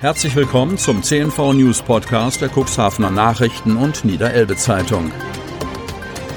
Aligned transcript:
Herzlich 0.00 0.34
willkommen 0.34 0.78
zum 0.78 1.02
CNV 1.02 1.52
News 1.52 1.82
Podcast 1.82 2.40
der 2.40 2.48
Cuxhavener 2.48 3.10
Nachrichten 3.10 3.76
und 3.76 4.02
Niederelbe 4.02 4.56
Zeitung. 4.56 5.12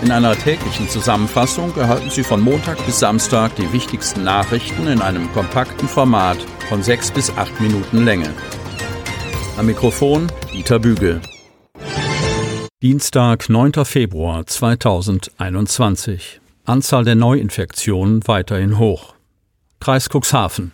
In 0.02 0.12
einer 0.12 0.36
täglichen 0.36 0.90
Zusammenfassung 0.90 1.74
erhalten 1.78 2.10
Sie 2.10 2.24
von 2.24 2.42
Montag 2.42 2.86
bis 2.86 3.00
Samstag 3.00 3.56
die 3.56 3.72
wichtigsten 3.72 4.26
Nachrichten 4.26 4.88
in 4.88 5.02
einem 5.02 5.32
kompakten 5.32 5.88
Format 5.88 6.40
von 6.68 6.84
sechs 6.84 7.10
bis 7.10 7.30
acht 7.38 7.58
Minuten 7.62 8.04
Länge. 8.04 8.34
Am 9.56 9.66
Mikrofon 9.66 10.30
Dieter 10.52 10.80
Bügel. 10.80 11.22
Dienstag, 12.82 13.48
9. 13.48 13.86
Februar 13.86 14.46
2021. 14.46 16.42
Anzahl 16.66 17.06
der 17.06 17.16
Neuinfektionen 17.16 18.28
weiterhin 18.28 18.78
hoch. 18.78 19.16
Kreis 19.80 20.10
Cuxhaven. 20.10 20.74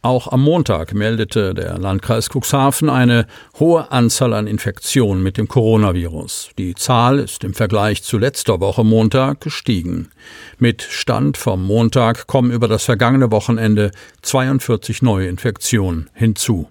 Auch 0.00 0.28
am 0.28 0.42
Montag 0.42 0.94
meldete 0.94 1.54
der 1.54 1.76
Landkreis 1.76 2.28
Cuxhaven 2.28 2.88
eine 2.88 3.26
hohe 3.58 3.90
Anzahl 3.90 4.32
an 4.32 4.46
Infektionen 4.46 5.24
mit 5.24 5.36
dem 5.36 5.48
Coronavirus. 5.48 6.50
Die 6.56 6.76
Zahl 6.76 7.18
ist 7.18 7.42
im 7.42 7.52
Vergleich 7.52 8.04
zu 8.04 8.16
letzter 8.16 8.60
Woche 8.60 8.84
Montag 8.84 9.40
gestiegen. 9.40 10.10
Mit 10.58 10.82
Stand 10.82 11.36
vom 11.36 11.66
Montag 11.66 12.28
kommen 12.28 12.52
über 12.52 12.68
das 12.68 12.84
vergangene 12.84 13.32
Wochenende 13.32 13.90
42 14.22 15.02
neue 15.02 15.26
Infektionen 15.26 16.08
hinzu. 16.14 16.68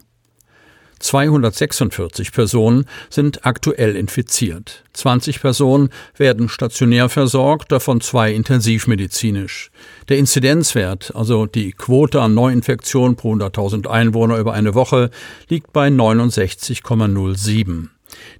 246 0.99 2.31
Personen 2.31 2.85
sind 3.09 3.45
aktuell 3.45 3.95
infiziert. 3.95 4.83
20 4.93 5.41
Personen 5.41 5.89
werden 6.15 6.49
stationär 6.49 7.09
versorgt, 7.09 7.71
davon 7.71 8.01
zwei 8.01 8.33
intensivmedizinisch. 8.33 9.71
Der 10.09 10.17
Inzidenzwert, 10.17 11.15
also 11.15 11.45
die 11.45 11.71
Quote 11.71 12.21
an 12.21 12.33
Neuinfektionen 12.33 13.15
pro 13.15 13.33
100.000 13.33 13.87
Einwohner 13.87 14.37
über 14.37 14.53
eine 14.53 14.73
Woche, 14.73 15.09
liegt 15.47 15.73
bei 15.73 15.87
69,07. 15.87 17.89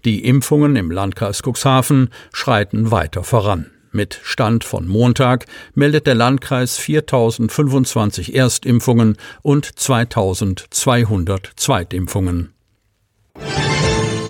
Die 0.05 0.25
Impfungen 0.25 0.75
im 0.75 0.91
Landkreis 0.91 1.41
Cuxhaven 1.43 2.09
schreiten 2.31 2.91
weiter 2.91 3.23
voran. 3.23 3.71
Mit 3.91 4.19
Stand 4.21 4.63
von 4.63 4.87
Montag 4.87 5.45
meldet 5.73 6.07
der 6.07 6.15
Landkreis 6.15 6.77
4025 6.77 8.35
Erstimpfungen 8.35 9.17
und 9.41 9.79
2200 9.79 11.51
Zweitimpfungen. 11.55 12.53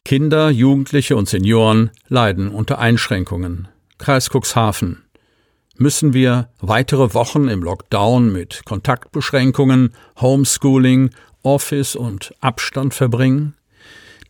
Kinder, 0.05 0.49
Jugendliche 0.49 1.17
und 1.17 1.27
Senioren 1.27 1.91
leiden 2.07 2.49
unter 2.49 2.79
Einschränkungen. 2.79 3.67
Kreis 3.97 4.29
Cuxhaven. 4.29 5.03
Müssen 5.75 6.13
wir 6.13 6.49
weitere 6.59 7.13
Wochen 7.13 7.49
im 7.49 7.61
Lockdown 7.61 8.31
mit 8.31 8.63
Kontaktbeschränkungen, 8.65 9.93
Homeschooling, 10.19 11.11
Office 11.43 11.95
und 11.95 12.33
Abstand 12.39 12.93
verbringen? 12.93 13.55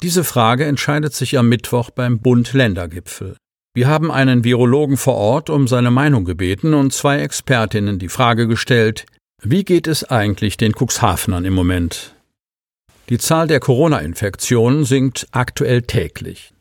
Diese 0.02 0.24
Frage 0.24 0.66
entscheidet 0.66 1.14
sich 1.14 1.38
am 1.38 1.48
Mittwoch 1.48 1.90
beim 1.90 2.20
Bund-Länder-Gipfel. 2.20 3.38
Wir 3.74 3.88
haben 3.88 4.12
einen 4.12 4.44
Virologen 4.44 4.98
vor 4.98 5.16
Ort 5.16 5.50
um 5.50 5.68
seine 5.68 5.92
Meinung 5.92 6.26
gebeten 6.26 6.74
und 6.74 6.92
zwei 6.92 7.20
Expertinnen 7.20 8.00
die 8.00 8.10
Frage 8.10 8.48
gestellt, 8.48 9.06
wie 9.42 9.64
geht 9.64 9.86
es 9.86 10.04
eigentlich 10.04 10.58
den 10.58 10.74
Cuxhavenern 10.74 11.46
im 11.46 11.54
Moment? 11.54 12.17
Die 13.10 13.18
Zahl 13.20 13.48
der 13.48 13.62
Corona-Infektionen 13.62 14.84
sinkt 14.84 15.28
aktuell 15.32 15.84
täglich. 15.84 16.52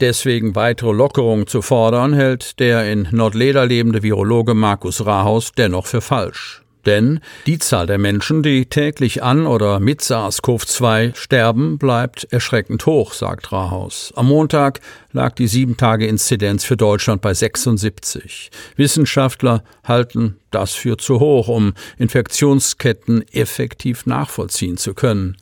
Deswegen 0.00 0.56
weitere 0.56 0.90
Lockerungen 0.90 1.46
zu 1.46 1.62
fordern, 1.62 2.14
hält 2.14 2.58
der 2.58 2.90
in 2.90 3.06
Nordleder 3.12 3.64
lebende 3.64 4.02
Virologe 4.02 4.54
Markus 4.54 5.06
Rahaus 5.06 5.52
dennoch 5.52 5.86
für 5.86 6.00
falsch. 6.00 6.62
Denn 6.84 7.20
die 7.46 7.60
Zahl 7.60 7.86
der 7.86 7.98
Menschen, 7.98 8.42
die 8.42 8.66
täglich 8.66 9.22
an 9.22 9.46
oder 9.46 9.78
mit 9.78 10.00
SARS-CoV-2 10.00 11.14
sterben, 11.14 11.78
bleibt 11.78 12.24
erschreckend 12.32 12.84
hoch, 12.86 13.12
sagt 13.12 13.52
Rahaus. 13.52 14.12
Am 14.16 14.26
Montag 14.26 14.80
lag 15.12 15.36
die 15.36 15.46
Sieben-Tage-Inzidenz 15.46 16.64
für 16.64 16.76
Deutschland 16.76 17.22
bei 17.22 17.34
76. 17.34 18.50
Wissenschaftler 18.74 19.62
halten 19.84 20.38
das 20.50 20.72
für 20.74 20.98
zu 20.98 21.20
hoch, 21.20 21.46
um 21.46 21.74
Infektionsketten 21.98 23.24
effektiv 23.32 24.06
nachvollziehen 24.06 24.76
zu 24.76 24.94
können. 24.94 25.36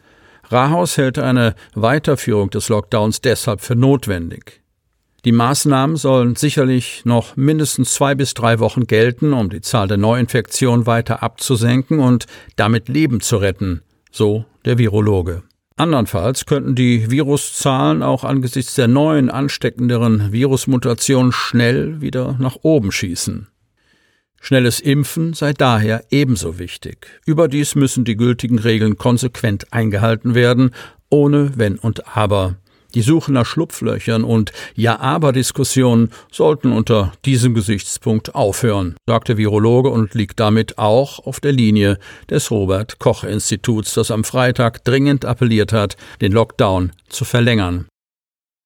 Rahaus 0.50 0.96
hält 0.96 1.18
eine 1.18 1.54
Weiterführung 1.74 2.50
des 2.50 2.68
Lockdowns 2.68 3.20
deshalb 3.20 3.60
für 3.60 3.76
notwendig. 3.76 4.60
Die 5.24 5.32
Maßnahmen 5.32 5.96
sollen 5.96 6.34
sicherlich 6.34 7.02
noch 7.04 7.36
mindestens 7.36 7.94
zwei 7.94 8.14
bis 8.14 8.34
drei 8.34 8.58
Wochen 8.58 8.86
gelten, 8.86 9.32
um 9.32 9.50
die 9.50 9.60
Zahl 9.60 9.86
der 9.86 9.98
Neuinfektionen 9.98 10.86
weiter 10.86 11.22
abzusenken 11.22 12.00
und 12.00 12.26
damit 12.56 12.88
Leben 12.88 13.20
zu 13.20 13.36
retten, 13.36 13.82
so 14.10 14.46
der 14.64 14.78
Virologe. 14.78 15.42
Andernfalls 15.76 16.46
könnten 16.46 16.74
die 16.74 17.10
Viruszahlen 17.10 18.02
auch 18.02 18.24
angesichts 18.24 18.74
der 18.74 18.88
neuen 18.88 19.30
ansteckenderen 19.30 20.32
Virusmutationen 20.32 21.32
schnell 21.32 22.00
wieder 22.00 22.36
nach 22.38 22.56
oben 22.62 22.90
schießen. 22.90 23.49
Schnelles 24.40 24.80
Impfen 24.80 25.34
sei 25.34 25.52
daher 25.52 26.04
ebenso 26.10 26.58
wichtig. 26.58 27.20
Überdies 27.26 27.74
müssen 27.74 28.04
die 28.04 28.16
gültigen 28.16 28.58
Regeln 28.58 28.96
konsequent 28.96 29.72
eingehalten 29.72 30.34
werden, 30.34 30.74
ohne 31.10 31.52
Wenn 31.56 31.78
und 31.78 32.16
Aber. 32.16 32.56
Die 32.94 33.02
Suche 33.02 33.32
nach 33.32 33.46
Schlupflöchern 33.46 34.24
und 34.24 34.52
Ja-Aber-Diskussionen 34.74 36.10
sollten 36.32 36.72
unter 36.72 37.12
diesem 37.24 37.54
Gesichtspunkt 37.54 38.34
aufhören, 38.34 38.96
sagte 39.06 39.36
Virologe 39.36 39.90
und 39.90 40.14
liegt 40.14 40.40
damit 40.40 40.78
auch 40.78 41.20
auf 41.24 41.38
der 41.38 41.52
Linie 41.52 41.98
des 42.28 42.50
Robert 42.50 42.98
Koch 42.98 43.22
Instituts, 43.22 43.94
das 43.94 44.10
am 44.10 44.24
Freitag 44.24 44.82
dringend 44.84 45.24
appelliert 45.24 45.72
hat, 45.72 45.96
den 46.20 46.32
Lockdown 46.32 46.90
zu 47.08 47.24
verlängern. 47.24 47.86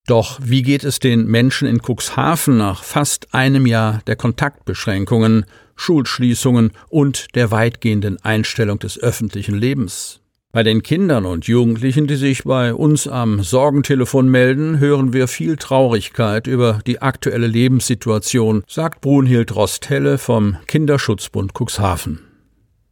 Doch 0.06 0.38
wie 0.42 0.62
geht 0.62 0.84
es 0.84 0.98
den 0.98 1.26
Menschen 1.26 1.66
in 1.66 1.80
Cuxhaven 1.80 2.58
nach 2.58 2.84
fast 2.84 3.32
einem 3.32 3.64
Jahr 3.64 4.02
der 4.06 4.16
Kontaktbeschränkungen, 4.16 5.46
Schulschließungen 5.76 6.72
und 6.90 7.34
der 7.34 7.50
weitgehenden 7.50 8.22
Einstellung 8.22 8.78
des 8.78 8.98
öffentlichen 8.98 9.54
Lebens? 9.54 10.20
Bei 10.52 10.62
den 10.62 10.82
Kindern 10.82 11.24
und 11.24 11.48
Jugendlichen, 11.48 12.06
die 12.06 12.16
sich 12.16 12.44
bei 12.44 12.74
uns 12.74 13.08
am 13.08 13.42
Sorgentelefon 13.42 14.28
melden, 14.28 14.78
hören 14.78 15.12
wir 15.14 15.26
viel 15.26 15.56
Traurigkeit 15.56 16.46
über 16.46 16.80
die 16.86 17.00
aktuelle 17.02 17.46
Lebenssituation, 17.46 18.62
sagt 18.68 19.00
Brunhild 19.00 19.56
Rosthelle 19.56 20.18
vom 20.18 20.58
Kinderschutzbund 20.66 21.54
Cuxhaven. 21.58 22.33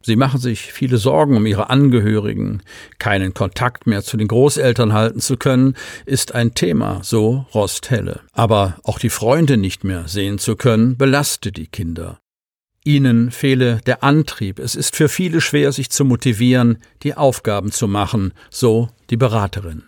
Sie 0.05 0.17
machen 0.17 0.39
sich 0.39 0.73
viele 0.73 0.97
Sorgen 0.97 1.37
um 1.37 1.45
ihre 1.45 1.69
Angehörigen. 1.69 2.61
Keinen 2.99 3.33
Kontakt 3.33 3.87
mehr 3.87 4.03
zu 4.03 4.17
den 4.17 4.27
Großeltern 4.27 4.91
halten 4.91 5.21
zu 5.21 5.37
können, 5.37 5.75
ist 6.05 6.35
ein 6.35 6.53
Thema, 6.53 6.99
so 7.03 7.45
Rosthelle. 7.53 8.19
Aber 8.33 8.75
auch 8.83 8.99
die 8.99 9.09
Freunde 9.09 9.55
nicht 9.55 9.85
mehr 9.85 10.09
sehen 10.09 10.39
zu 10.39 10.57
können, 10.57 10.97
belastet 10.97 11.55
die 11.55 11.67
Kinder. 11.67 12.19
Ihnen 12.83 13.31
fehle 13.31 13.79
der 13.85 14.03
Antrieb. 14.03 14.59
Es 14.59 14.75
ist 14.75 14.97
für 14.97 15.07
viele 15.07 15.39
schwer, 15.39 15.71
sich 15.71 15.89
zu 15.89 16.03
motivieren, 16.03 16.79
die 17.03 17.15
Aufgaben 17.15 17.71
zu 17.71 17.87
machen, 17.87 18.33
so 18.49 18.89
die 19.09 19.15
Beraterin. 19.15 19.83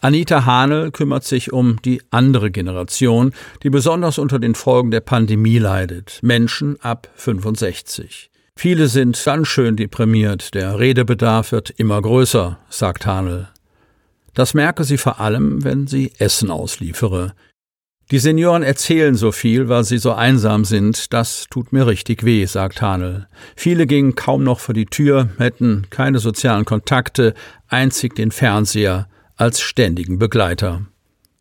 Anita 0.00 0.46
Hahnel 0.46 0.92
kümmert 0.92 1.24
sich 1.24 1.52
um 1.52 1.82
die 1.82 2.00
andere 2.10 2.52
Generation, 2.52 3.32
die 3.64 3.68
besonders 3.68 4.16
unter 4.18 4.38
den 4.38 4.54
Folgen 4.54 4.92
der 4.92 5.00
Pandemie 5.00 5.58
leidet, 5.58 6.20
Menschen 6.22 6.80
ab 6.80 7.10
65. 7.16 8.29
Viele 8.62 8.88
sind 8.88 9.18
ganz 9.24 9.48
schön 9.48 9.76
deprimiert, 9.76 10.52
der 10.52 10.78
Redebedarf 10.78 11.50
wird 11.50 11.70
immer 11.70 12.02
größer, 12.02 12.58
sagt 12.68 13.06
Hahnel. 13.06 13.48
Das 14.34 14.52
merke 14.52 14.84
sie 14.84 14.98
vor 14.98 15.18
allem, 15.18 15.64
wenn 15.64 15.86
sie 15.86 16.12
Essen 16.18 16.50
ausliefere. 16.50 17.32
Die 18.10 18.18
Senioren 18.18 18.62
erzählen 18.62 19.14
so 19.14 19.32
viel, 19.32 19.70
weil 19.70 19.84
sie 19.84 19.96
so 19.96 20.12
einsam 20.12 20.66
sind. 20.66 21.14
Das 21.14 21.46
tut 21.48 21.72
mir 21.72 21.86
richtig 21.86 22.22
weh, 22.22 22.44
sagt 22.44 22.82
Hanel. 22.82 23.28
Viele 23.56 23.86
gingen 23.86 24.14
kaum 24.14 24.44
noch 24.44 24.60
vor 24.60 24.74
die 24.74 24.84
Tür, 24.84 25.30
hätten 25.38 25.86
keine 25.88 26.18
sozialen 26.18 26.66
Kontakte, 26.66 27.32
einzig 27.66 28.14
den 28.14 28.30
Fernseher 28.30 29.08
als 29.36 29.62
ständigen 29.62 30.18
Begleiter. 30.18 30.82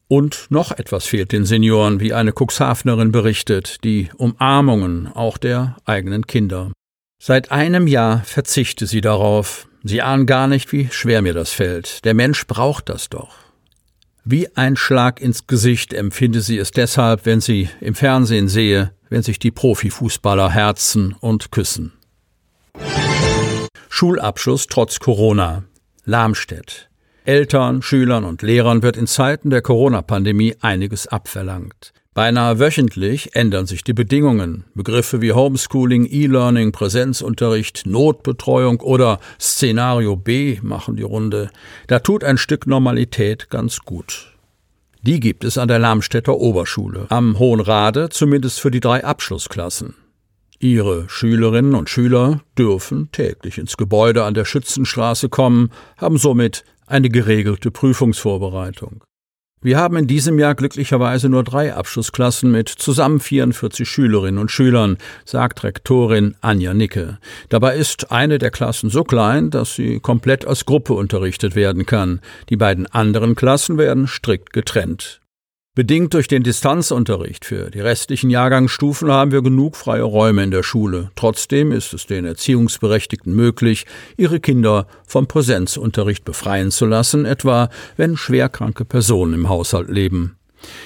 Und 0.07 0.47
noch 0.51 0.71
etwas 0.71 1.05
fehlt 1.05 1.33
den 1.33 1.43
Senioren, 1.43 1.99
wie 1.99 2.13
eine 2.13 2.31
Cuxhavenerin 2.31 3.11
berichtet, 3.11 3.83
die 3.83 4.07
Umarmungen 4.15 5.07
auch 5.13 5.37
der 5.37 5.75
eigenen 5.83 6.25
Kinder. 6.25 6.71
Seit 7.21 7.51
einem 7.51 7.85
Jahr 7.85 8.23
verzichte 8.23 8.87
sie 8.87 9.01
darauf. 9.01 9.67
Sie 9.83 10.01
ahnen 10.01 10.25
gar 10.25 10.47
nicht, 10.47 10.71
wie 10.71 10.87
schwer 10.89 11.21
mir 11.21 11.33
das 11.33 11.51
fällt. 11.51 12.05
Der 12.05 12.13
Mensch 12.13 12.47
braucht 12.47 12.87
das 12.87 13.09
doch. 13.09 13.35
Wie 14.23 14.55
ein 14.55 14.77
Schlag 14.77 15.19
ins 15.19 15.45
Gesicht 15.45 15.93
empfinde 15.93 16.39
sie 16.39 16.57
es 16.57 16.71
deshalb, 16.71 17.25
wenn 17.25 17.41
sie 17.41 17.69
im 17.81 17.93
Fernsehen 17.93 18.47
sehe, 18.47 18.93
wenn 19.09 19.21
sich 19.21 19.37
die 19.37 19.51
Profifußballer 19.51 20.49
herzen 20.49 21.13
und 21.19 21.51
küssen. 21.51 21.91
Schulabschluss 23.89 24.67
trotz 24.67 24.99
Corona. 24.99 25.63
Lamstedt. 26.05 26.88
Eltern, 27.29 27.83
Schülern 27.83 28.25
und 28.25 28.41
Lehrern 28.41 28.81
wird 28.81 28.97
in 28.97 29.05
Zeiten 29.05 29.51
der 29.51 29.61
Corona-Pandemie 29.61 30.55
einiges 30.61 31.05
abverlangt. 31.05 31.93
Beinahe 32.15 32.57
wöchentlich 32.57 33.35
ändern 33.35 33.67
sich 33.67 33.83
die 33.83 33.93
Bedingungen. 33.93 34.63
Begriffe 34.73 35.21
wie 35.21 35.33
Homeschooling, 35.33 36.07
E-Learning, 36.09 36.71
Präsenzunterricht, 36.71 37.83
Notbetreuung 37.85 38.79
oder 38.79 39.19
Szenario 39.39 40.15
B 40.15 40.57
machen 40.63 40.95
die 40.95 41.03
Runde. 41.03 41.51
Da 41.85 41.99
tut 41.99 42.23
ein 42.23 42.39
Stück 42.39 42.65
Normalität 42.65 43.51
ganz 43.51 43.81
gut. 43.81 44.33
Die 45.03 45.19
gibt 45.19 45.43
es 45.43 45.59
an 45.59 45.67
der 45.67 45.77
Lamstädter 45.77 46.35
Oberschule, 46.35 47.05
am 47.09 47.37
Hohen 47.37 47.61
Rade 47.61 48.09
zumindest 48.09 48.59
für 48.59 48.71
die 48.71 48.79
drei 48.79 49.03
Abschlussklassen. 49.03 49.93
Ihre 50.57 51.07
Schülerinnen 51.07 51.75
und 51.75 51.89
Schüler 51.89 52.41
dürfen 52.57 53.11
täglich 53.11 53.59
ins 53.59 53.77
Gebäude 53.77 54.25
an 54.25 54.33
der 54.33 54.45
Schützenstraße 54.45 55.29
kommen, 55.29 55.69
haben 55.95 56.17
somit 56.17 56.65
eine 56.89 57.09
geregelte 57.09 57.71
Prüfungsvorbereitung. 57.71 59.03
Wir 59.61 59.77
haben 59.77 59.97
in 59.97 60.07
diesem 60.07 60.39
Jahr 60.39 60.55
glücklicherweise 60.55 61.27
nur 61.27 61.43
drei 61.43 61.73
Abschlussklassen 61.73 62.49
mit 62.49 62.69
zusammen 62.69 63.19
44 63.19 63.87
Schülerinnen 63.87 64.39
und 64.39 64.51
Schülern, 64.51 64.97
sagt 65.25 65.65
Rektorin 65.65 66.35
Anja 66.39 66.73
Nicke. 66.73 67.17
Dabei 67.49 67.75
ist 67.75 68.09
eine 68.09 68.37
der 68.37 68.51
Klassen 68.51 68.89
so 68.89 69.03
klein, 69.03 69.49
dass 69.49 69.75
sie 69.75 69.99
komplett 69.99 70.47
als 70.47 70.65
Gruppe 70.65 70.93
unterrichtet 70.93 71.55
werden 71.55 71.85
kann. 71.85 72.21
Die 72.49 72.55
beiden 72.55 72.87
anderen 72.87 73.35
Klassen 73.35 73.77
werden 73.77 74.07
strikt 74.07 74.53
getrennt. 74.53 75.19
Bedingt 75.79 76.13
durch 76.13 76.27
den 76.27 76.43
Distanzunterricht 76.43 77.45
für 77.45 77.71
die 77.71 77.79
restlichen 77.79 78.29
Jahrgangsstufen 78.29 79.09
haben 79.09 79.31
wir 79.31 79.41
genug 79.41 79.77
freie 79.77 80.03
Räume 80.03 80.43
in 80.43 80.51
der 80.51 80.61
Schule. 80.61 81.09
Trotzdem 81.15 81.71
ist 81.71 81.93
es 81.93 82.05
den 82.05 82.25
Erziehungsberechtigten 82.25 83.33
möglich, 83.33 83.85
ihre 84.17 84.41
Kinder 84.41 84.87
vom 85.07 85.27
Präsenzunterricht 85.27 86.25
befreien 86.25 86.71
zu 86.71 86.85
lassen, 86.85 87.23
etwa 87.23 87.69
wenn 87.95 88.17
schwerkranke 88.17 88.83
Personen 88.83 89.33
im 89.33 89.47
Haushalt 89.47 89.89
leben. 89.89 90.35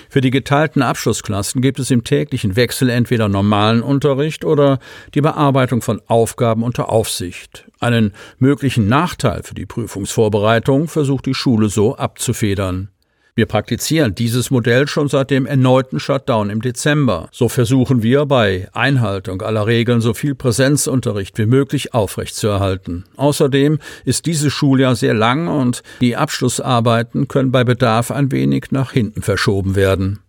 Für 0.09 0.21
die 0.21 0.29
geteilten 0.29 0.83
Abschlussklassen 0.83 1.63
gibt 1.63 1.79
es 1.79 1.89
im 1.89 2.03
täglichen 2.03 2.55
Wechsel 2.55 2.91
entweder 2.91 3.27
normalen 3.29 3.81
Unterricht 3.81 4.45
oder 4.45 4.77
die 5.15 5.21
Bearbeitung 5.21 5.81
von 5.81 6.03
Aufgaben 6.05 6.61
unter 6.61 6.89
Aufsicht. 6.89 7.65
Einen 7.79 8.13
möglichen 8.37 8.89
Nachteil 8.89 9.41
für 9.41 9.55
die 9.55 9.65
Prüfungsvorbereitung 9.65 10.87
versucht 10.87 11.25
die 11.25 11.33
Schule 11.33 11.69
so 11.69 11.95
abzufedern. 11.95 12.92
Wir 13.35 13.47
praktizieren 13.47 14.13
dieses 14.13 14.51
Modell 14.51 14.87
schon 14.87 15.07
seit 15.07 15.31
dem 15.31 15.47
erneuten 15.47 15.99
Shutdown 15.99 16.51
im 16.51 16.61
Dezember. 16.61 17.29
So 17.31 17.49
versuchen 17.49 18.03
wir 18.03 18.27
bei 18.27 18.67
Einhaltung 18.73 19.41
aller 19.41 19.65
Regeln 19.65 20.01
so 20.01 20.13
viel 20.13 20.35
Präsenzunterricht 20.35 21.39
wie 21.39 21.47
möglich 21.47 21.95
aufrechtzuerhalten. 21.95 23.05
Außerdem 23.15 23.79
ist 24.05 24.27
dieses 24.27 24.53
Schuljahr 24.53 24.95
sehr 24.95 25.15
lang 25.15 25.47
und 25.47 25.81
die 25.99 26.15
Abschlussarbeiten 26.15 27.27
können 27.27 27.51
bei 27.51 27.63
Bedarf 27.63 28.11
ein 28.11 28.31
wenig 28.31 28.67
nach 28.69 28.91
hinten 28.91 29.23
verschoben 29.23 29.75
werden. 29.75 30.19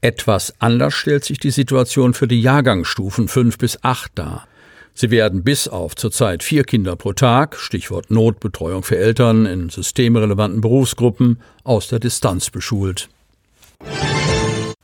Etwas 0.00 0.52
anders 0.58 0.94
stellt 0.94 1.24
sich 1.24 1.38
die 1.38 1.52
Situation 1.52 2.12
für 2.12 2.26
die 2.26 2.42
Jahrgangsstufen 2.42 3.28
5 3.28 3.56
bis 3.56 3.84
8 3.84 4.10
dar. 4.16 4.48
Sie 4.94 5.10
werden 5.10 5.42
bis 5.42 5.68
auf 5.68 5.96
zurzeit 5.96 6.42
vier 6.42 6.64
Kinder 6.64 6.96
pro 6.96 7.12
Tag, 7.12 7.56
Stichwort 7.56 8.10
Notbetreuung 8.10 8.82
für 8.82 8.98
Eltern 8.98 9.46
in 9.46 9.68
systemrelevanten 9.68 10.60
Berufsgruppen, 10.60 11.38
aus 11.64 11.88
der 11.88 11.98
Distanz 11.98 12.50
beschult. 12.50 13.08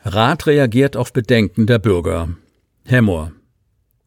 Rat 0.04 0.46
reagiert 0.46 0.96
auf 0.96 1.12
Bedenken 1.12 1.66
der 1.66 1.78
Bürger. 1.78 2.30
Hemmoor. 2.84 3.32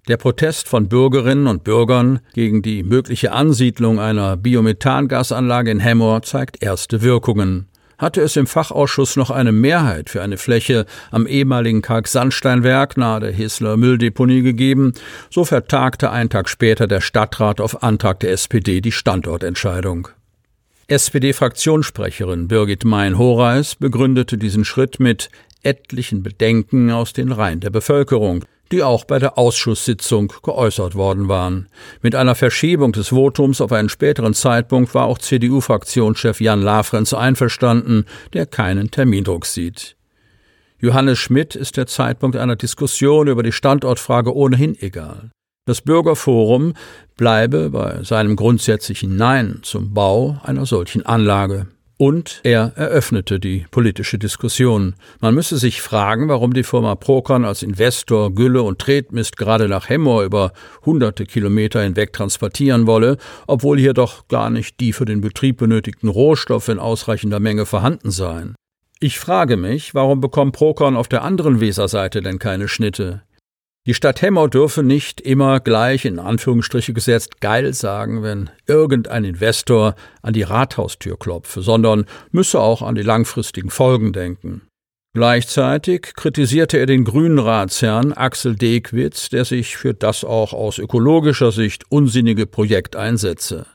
Der 0.08 0.18
Protest 0.18 0.68
von 0.68 0.90
Bürgerinnen 0.90 1.46
und 1.46 1.64
Bürgern 1.64 2.20
gegen 2.34 2.64
die 2.64 2.82
mögliche 2.82 3.32
Ansiedlung 3.32 4.00
einer 4.00 4.36
Biomethangasanlage 4.36 5.70
in 5.70 5.80
Hemmoor 5.80 6.24
zeigt 6.24 6.64
erste 6.64 7.04
Wirkungen 7.04 7.68
hatte 8.02 8.22
es 8.22 8.36
im 8.36 8.48
Fachausschuss 8.48 9.16
noch 9.16 9.30
eine 9.30 9.52
Mehrheit 9.52 10.10
für 10.10 10.22
eine 10.24 10.38
Fläche 10.38 10.86
am 11.12 11.28
ehemaligen 11.28 11.84
Kalksandsteinwerk 11.84 12.98
nahe 12.98 13.20
der 13.20 13.32
Hesler 13.32 13.78
Mülldeponie 13.78 14.42
gegeben, 14.42 14.94
so 15.30 15.46
vertagte 15.46 16.10
ein 16.10 16.30
Tag 16.30 16.50
später 16.50 16.88
der 16.88 17.00
Stadtrat 17.00 17.62
auf 17.62 17.84
Antrag 17.84 18.20
der 18.20 18.32
SPD 18.32 18.82
die 18.82 18.92
Standortentscheidung. 18.92 20.08
SPD-Fraktionssprecherin 20.88 22.48
Birgit 22.48 22.84
Mein-Horeis 22.84 23.76
begründete 23.76 24.38
diesen 24.38 24.66
Schritt 24.66 25.00
mit 25.00 25.30
etlichen 25.64 26.24
Bedenken 26.24 26.90
aus 26.92 27.14
den 27.14 27.32
Reihen 27.32 27.60
der 27.60 27.70
Bevölkerung, 27.70 28.44
die 28.72 28.84
auch 28.84 29.04
bei 29.04 29.20
der 29.20 29.38
Ausschusssitzung 29.38 30.34
geäußert 30.44 30.96
worden 30.96 31.28
waren. 31.28 31.68
Mit 32.02 32.16
einer 32.16 32.36
Verschiebung 32.36 32.92
des 32.92 33.12
Votums 33.12 33.62
auf 33.62 33.72
einen 33.72 33.90
späteren 33.90 34.34
Zeitpunkt 34.34 34.96
war 34.96 35.06
auch 35.06 35.18
CDU-Fraktionschef 35.18 36.42
Jan 36.42 36.62
Lafrenz 36.62 37.14
einverstanden, 37.14 38.06
der 38.34 38.46
keinen 38.46 38.92
Termindruck 38.92 39.46
sieht. 39.46 39.96
Johannes 40.80 41.20
Schmidt 41.20 41.56
ist 41.56 41.78
der 41.78 41.86
Zeitpunkt 41.86 42.36
einer 42.36 42.56
Diskussion 42.56 43.28
über 43.28 43.44
die 43.44 43.52
Standortfrage 43.52 44.36
ohnehin 44.36 44.76
egal. 44.82 45.30
Das 45.66 45.82
Bürgerforum 45.82 46.74
bleibe 47.18 47.70
bei 47.70 48.04
seinem 48.04 48.36
grundsätzlichen 48.36 49.16
Nein 49.16 49.60
zum 49.62 49.94
Bau 49.94 50.42
einer 50.44 50.66
solchen 50.66 51.06
Anlage. 51.06 51.68
Und 52.02 52.40
er 52.42 52.72
eröffnete 52.78 53.40
die 53.40 53.68
politische 53.70 54.18
Diskussion. 54.18 54.96
Man 55.20 55.36
müsse 55.36 55.60
sich 55.60 55.84
fragen, 55.84 56.30
warum 56.30 56.52
die 56.52 56.64
Firma 56.64 56.96
Procon 56.96 57.46
als 57.46 57.62
Investor 57.62 58.34
Gülle 58.34 58.64
und 58.64 58.80
Tretmist 58.80 59.38
gerade 59.38 59.68
nach 59.68 59.88
Hemmoor 59.88 60.24
über 60.24 60.52
hunderte 60.84 61.28
Kilometer 61.28 61.84
hinweg 61.84 62.12
transportieren 62.12 62.88
wolle, 62.88 63.18
obwohl 63.46 63.78
hier 63.78 63.94
doch 63.94 64.28
gar 64.30 64.50
nicht 64.50 64.80
die 64.80 64.94
für 64.94 65.06
den 65.06 65.22
Betrieb 65.22 65.58
benötigten 65.58 66.10
Rohstoffe 66.10 66.70
in 66.70 66.80
ausreichender 66.80 67.40
Menge 67.40 67.68
vorhanden 67.68 68.10
seien. 68.10 68.56
Ich 69.00 69.20
frage 69.20 69.56
mich, 69.56 69.94
warum 69.94 70.22
bekommt 70.22 70.54
Procon 70.56 70.98
auf 70.98 71.08
der 71.08 71.22
anderen 71.22 71.60
Weserseite 71.62 72.24
denn 72.24 72.40
keine 72.40 72.68
Schnitte? 72.68 73.22
Die 73.88 73.96
Stadt 73.96 74.22
Hemmer 74.22 74.48
dürfe 74.48 74.84
nicht 74.84 75.22
immer 75.22 75.60
gleich 75.60 76.06
in 76.06 76.20
Anführungsstriche 76.20 76.94
gesetzt 76.94 77.42
geil 77.42 77.74
sagen, 77.74 78.22
wenn 78.22 78.52
irgendein 78.68 79.24
Investor 79.24 79.96
an 80.22 80.34
die 80.34 80.44
Rathaustür 80.44 81.18
klopfe, 81.18 81.64
sondern 81.64 82.06
müsse 82.30 82.60
auch 82.60 82.84
an 82.84 82.94
die 82.94 83.02
langfristigen 83.02 83.72
Folgen 83.72 84.14
denken. 84.14 84.62
Gleichzeitig 85.16 86.14
kritisierte 86.16 86.78
er 86.78 86.86
den 86.86 87.06
grünen 87.06 87.40
Ratsherrn 87.40 88.14
Axel 88.14 88.56
Degwitz, 88.56 89.30
der 89.30 89.46
sich 89.46 89.76
für 89.76 89.96
das 89.96 90.24
auch 90.24 90.54
aus 90.54 90.78
ökologischer 90.78 91.52
Sicht 91.52 91.84
unsinnige 91.90 92.46
Projekt 92.46 92.96
einsetze. 92.96 93.66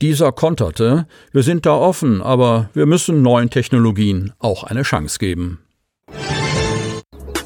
Dieser 0.00 0.30
konterte, 0.30 1.08
wir 1.32 1.42
sind 1.42 1.66
da 1.66 1.74
offen, 1.74 2.22
aber 2.22 2.70
wir 2.72 2.86
müssen 2.86 3.20
neuen 3.20 3.50
Technologien 3.50 4.32
auch 4.38 4.62
eine 4.62 4.82
Chance 4.82 5.18
geben. 5.18 5.58